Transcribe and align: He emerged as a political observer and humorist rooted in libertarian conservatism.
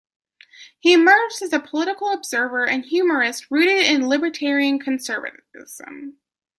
He 0.79 0.93
emerged 0.93 1.43
as 1.43 1.53
a 1.53 1.59
political 1.59 2.11
observer 2.11 2.65
and 2.67 2.83
humorist 2.83 3.51
rooted 3.51 3.85
in 3.85 4.07
libertarian 4.09 4.79
conservatism. 4.79 6.17